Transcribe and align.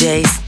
to 0.00 0.39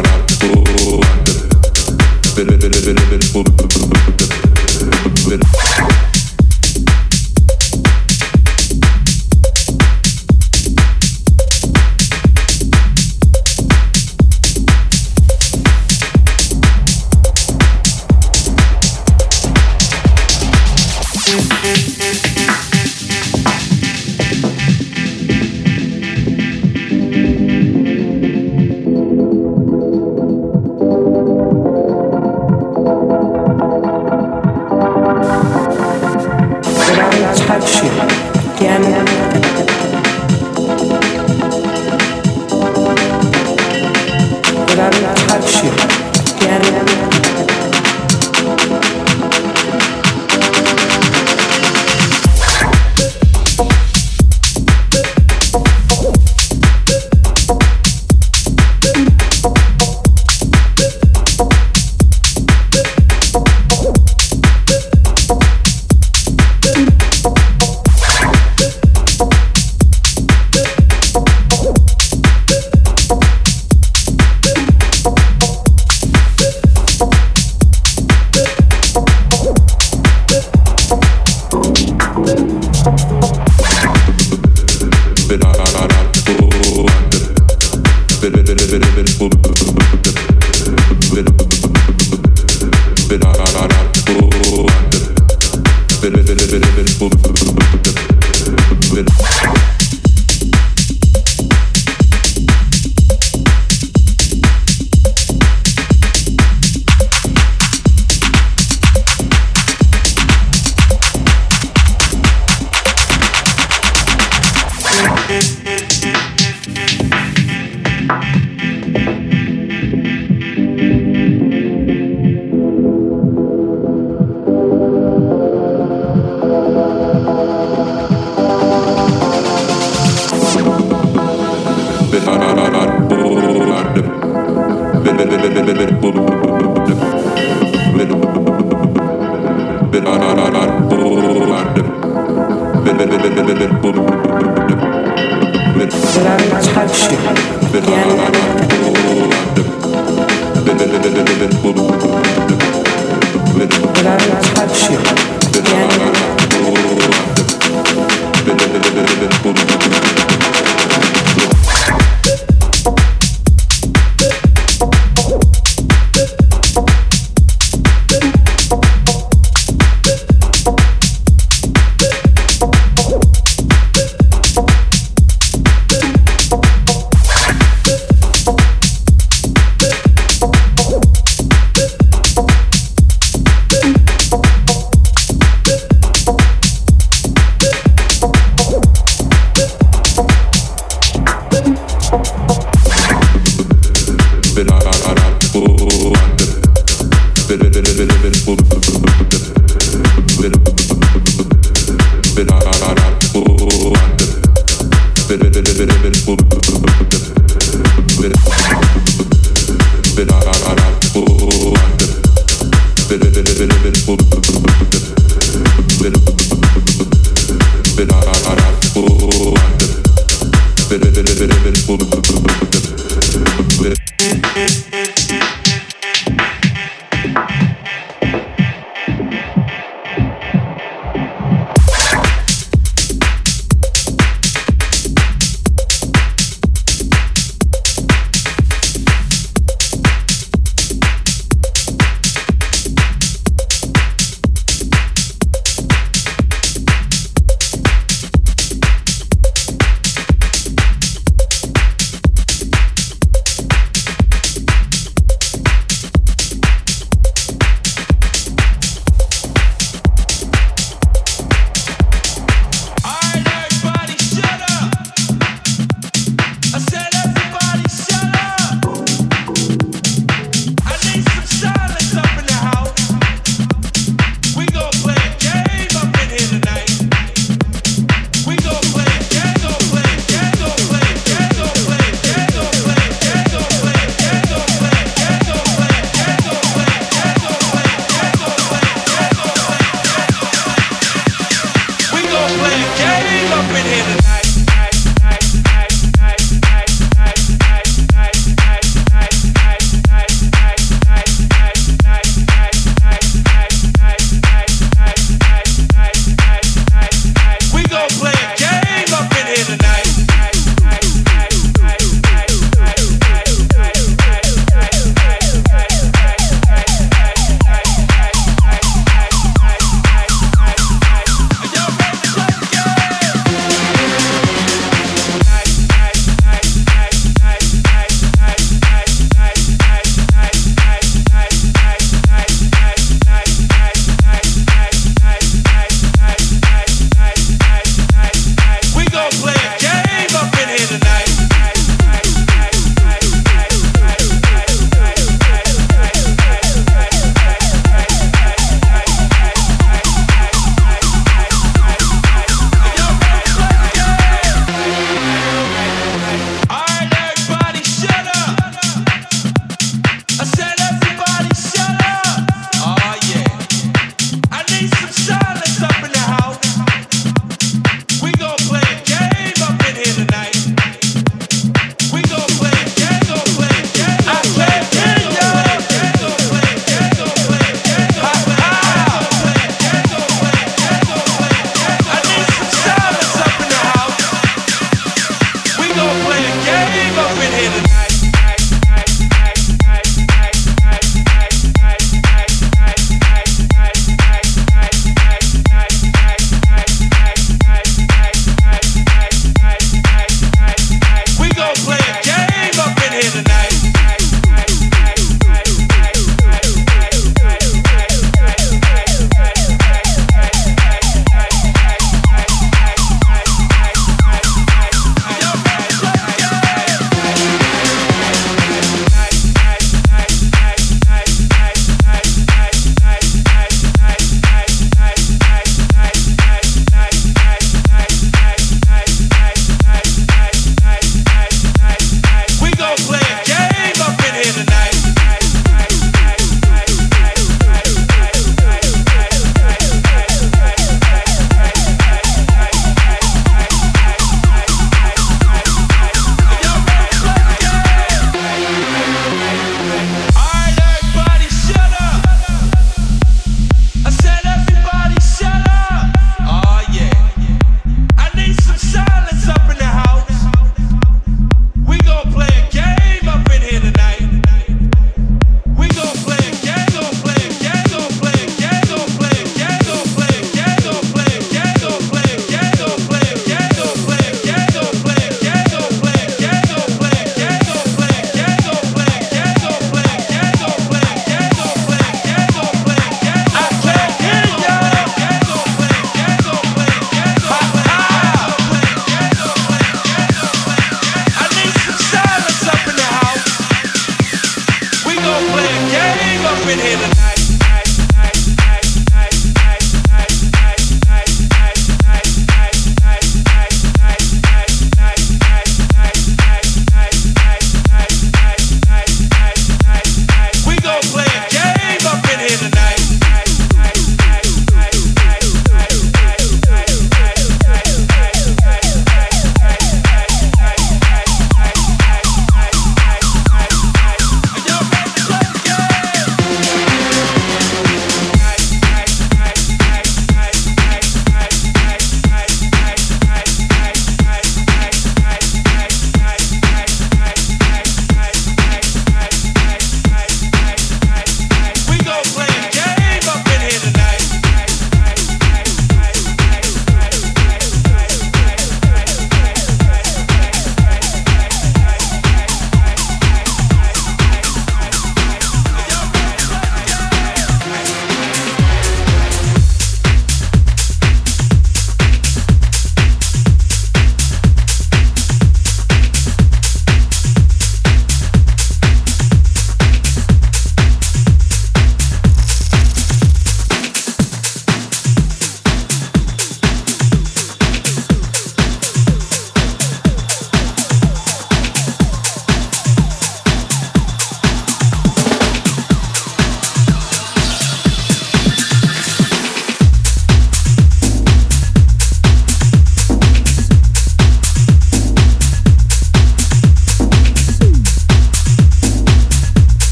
bit 0.00 0.61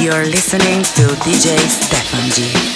You're 0.00 0.24
listening 0.24 0.82
to 0.82 1.02
DJ 1.20 1.58
Stefan 1.68 2.30
G. 2.30 2.69